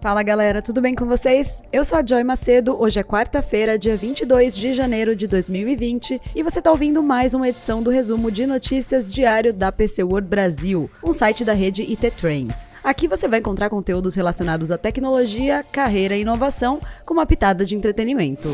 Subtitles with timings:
[0.00, 1.62] Fala galera, tudo bem com vocês?
[1.70, 6.42] Eu sou a Joy Macedo, hoje é quarta-feira, dia 22 de janeiro de 2020 e
[6.42, 10.90] você está ouvindo mais uma edição do resumo de notícias diário da PC World Brasil,
[11.04, 12.66] um site da rede IT Trends.
[12.82, 17.76] Aqui você vai encontrar conteúdos relacionados à tecnologia, carreira e inovação, com uma pitada de
[17.76, 18.48] entretenimento.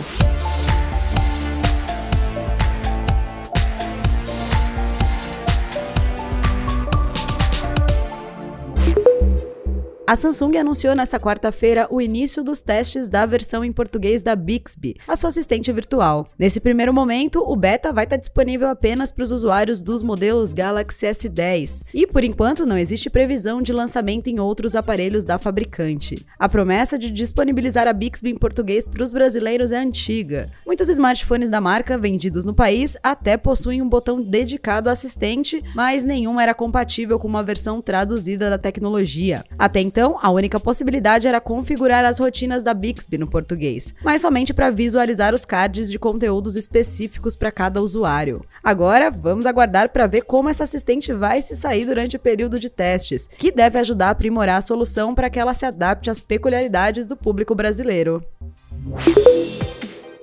[10.09, 14.95] A Samsung anunciou nesta quarta-feira o início dos testes da versão em português da Bixby,
[15.09, 16.28] a sua assistente virtual.
[16.38, 21.06] Nesse primeiro momento, o beta vai estar disponível apenas para os usuários dos modelos Galaxy
[21.06, 26.25] S10, e por enquanto não existe previsão de lançamento em outros aparelhos da fabricante.
[26.38, 30.52] A promessa de disponibilizar a Bixby em português para os brasileiros é antiga.
[30.64, 36.05] Muitos smartphones da marca vendidos no país até possuem um botão dedicado ao assistente, mas
[36.05, 39.45] nenhum era compatível com uma versão traduzida da tecnologia.
[39.59, 44.52] Até então, a única possibilidade era configurar as rotinas da Bixby no português, mas somente
[44.52, 48.44] para visualizar os cards de conteúdos específicos para cada usuário.
[48.62, 52.69] Agora, vamos aguardar para ver como essa assistente vai se sair durante o período de
[52.69, 57.06] testes, que deve ajudar a aprimorar a solução para que ela se adapte às peculiaridades
[57.06, 58.22] do público brasileiro.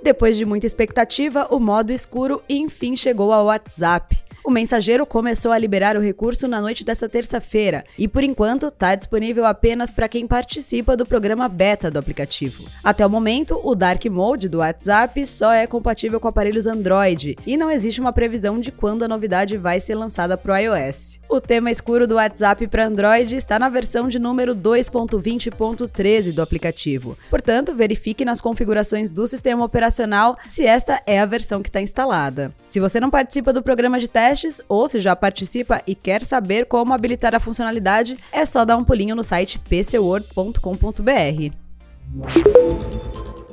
[0.04, 4.24] Depois de muita expectativa, o modo escuro enfim chegou ao WhatsApp.
[4.46, 8.94] O mensageiro começou a liberar o recurso na noite dessa terça-feira e, por enquanto, está
[8.94, 12.66] disponível apenas para quem participa do programa beta do aplicativo.
[12.84, 17.56] Até o momento, o Dark Mode do WhatsApp só é compatível com aparelhos Android e
[17.56, 21.20] não existe uma previsão de quando a novidade vai ser lançada para o iOS.
[21.30, 27.18] O tema escuro do WhatsApp para Android está na versão de número 2.20.13 do aplicativo.
[27.30, 32.54] Portanto, verifique nas configurações do sistema operacional se esta é a versão que está instalada.
[32.68, 36.24] Se você não participa do programa de teste, testes ou se já participa e quer
[36.24, 41.54] saber como habilitar a funcionalidade, é só dar um pulinho no site pcword.com.br.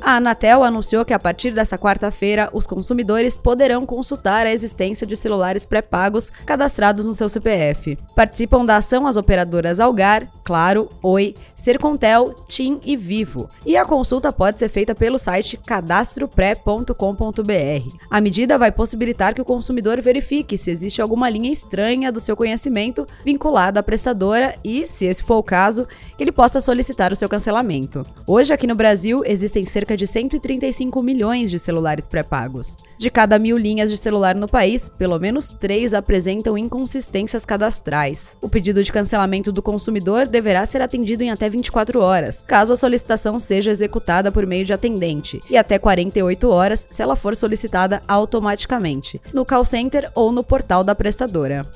[0.00, 5.14] A Anatel anunciou que a partir dessa quarta-feira, os consumidores poderão consultar a existência de
[5.14, 7.98] celulares pré-pagos cadastrados no seu CPF.
[8.16, 13.48] Participam da ação as operadoras Algar, Claro, Oi, Sercontel, TIM e Vivo.
[13.64, 17.96] E a consulta pode ser feita pelo site cadastropré.com.br.
[18.10, 22.36] A medida vai possibilitar que o consumidor verifique se existe alguma linha estranha do seu
[22.36, 25.86] conhecimento vinculada à prestadora e, se esse for o caso,
[26.18, 28.04] que ele possa solicitar o seu cancelamento.
[28.26, 32.78] Hoje, aqui no Brasil, existem cerca de 135 milhões de celulares pré-pagos.
[32.98, 38.36] De cada mil linhas de celular no país, pelo menos três apresentam inconsistências cadastrais.
[38.42, 42.76] O pedido de cancelamento do consumidor deverá ser atendido em até 24 horas, caso a
[42.76, 48.02] solicitação seja executada por meio de atendente, e até 48 horas se ela for solicitada
[48.08, 51.68] automaticamente, no call center ou no portal da prestadora.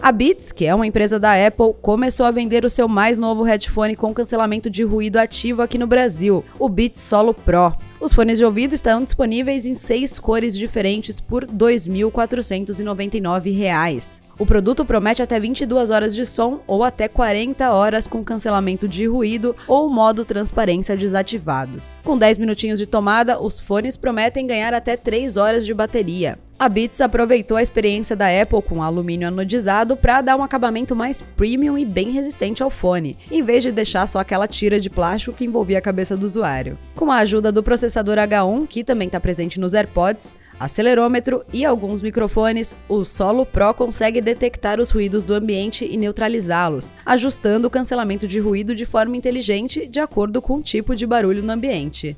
[0.00, 3.42] A Beats, que é uma empresa da Apple, começou a vender o seu mais novo
[3.42, 7.74] headphone com cancelamento de ruído ativo aqui no Brasil, o Beats Solo Pro.
[8.00, 14.27] Os fones de ouvido estão disponíveis em seis cores diferentes por R$ 2.499.
[14.38, 19.04] O produto promete até 22 horas de som ou até 40 horas com cancelamento de
[19.04, 21.98] ruído ou modo transparência desativados.
[22.04, 26.38] Com 10 minutinhos de tomada, os fones prometem ganhar até 3 horas de bateria.
[26.56, 31.22] A Beats aproveitou a experiência da Apple com alumínio anodizado para dar um acabamento mais
[31.22, 35.36] premium e bem resistente ao fone, em vez de deixar só aquela tira de plástico
[35.36, 36.76] que envolvia a cabeça do usuário.
[36.96, 42.02] Com a ajuda do processador H1, que também está presente nos AirPods, acelerômetro e alguns
[42.02, 48.26] microfones, o Solo Pro consegue detectar os ruídos do ambiente e neutralizá-los, ajustando o cancelamento
[48.26, 52.16] de ruído de forma inteligente de acordo com o tipo de barulho no ambiente.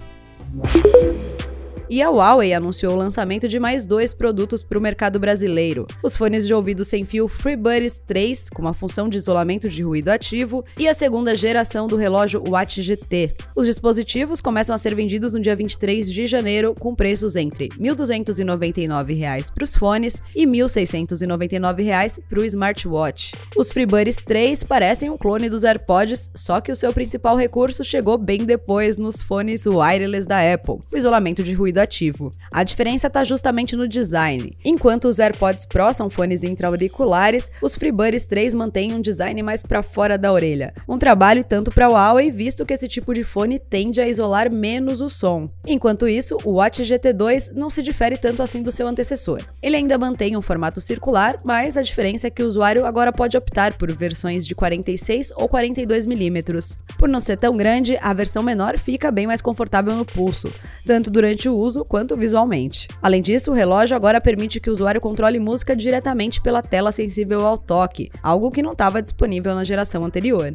[1.92, 6.16] E a Huawei anunciou o lançamento de mais dois produtos para o mercado brasileiro: os
[6.16, 10.64] fones de ouvido sem fio FreeBuds 3, com uma função de isolamento de ruído ativo,
[10.78, 13.32] e a segunda geração do relógio Watch GT.
[13.56, 17.90] Os dispositivos começam a ser vendidos no dia 23 de janeiro, com preços entre R$
[17.90, 23.32] 1.299 para os fones e R$ 1.699 para o smartwatch.
[23.56, 28.16] Os FreeBuds 3 parecem um clone dos AirPods, só que o seu principal recurso chegou
[28.16, 32.30] bem depois nos fones wireless da Apple, o isolamento de ruído ativo.
[32.52, 34.56] A diferença está justamente no design.
[34.64, 39.82] Enquanto os AirPods Pro são fones intra-auriculares, os FreeBuds 3 mantêm um design mais para
[39.82, 40.72] fora da orelha.
[40.88, 44.52] Um trabalho tanto para o Huawei, visto que esse tipo de fone tende a isolar
[44.52, 45.48] menos o som.
[45.66, 49.42] Enquanto isso, o Watch GT2 não se difere tanto assim do seu antecessor.
[49.62, 53.36] Ele ainda mantém um formato circular, mas a diferença é que o usuário agora pode
[53.36, 56.76] optar por versões de 46 ou 42 milímetros.
[56.98, 60.52] Por não ser tão grande, a versão menor fica bem mais confortável no pulso,
[60.86, 62.88] tanto durante o uso uso quanto visualmente.
[63.00, 67.46] Além disso, o relógio agora permite que o usuário controle música diretamente pela tela sensível
[67.46, 70.54] ao toque, algo que não estava disponível na geração anterior.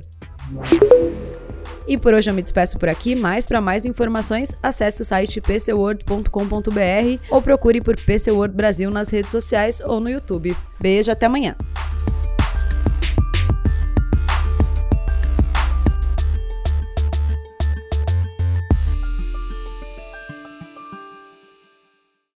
[1.88, 5.40] E por hoje eu me despeço por aqui, mas para mais informações, acesse o site
[5.40, 10.56] pcworld.com.br ou procure por PC World Brasil nas redes sociais ou no YouTube.
[10.80, 11.56] Beijo, até amanhã!